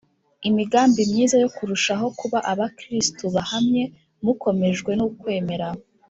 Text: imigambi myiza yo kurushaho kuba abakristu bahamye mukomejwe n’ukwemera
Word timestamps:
imigambi 0.49 0.99
myiza 1.11 1.35
yo 1.43 1.49
kurushaho 1.55 2.05
kuba 2.19 2.37
abakristu 2.51 3.23
bahamye 3.35 3.83
mukomejwe 4.23 4.91
n’ukwemera 4.95 5.67